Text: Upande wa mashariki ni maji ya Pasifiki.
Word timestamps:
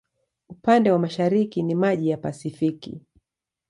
Upande 0.49 0.91
wa 0.91 0.99
mashariki 0.99 1.63
ni 1.63 1.75
maji 1.75 2.09
ya 2.09 2.17
Pasifiki. 2.17 3.01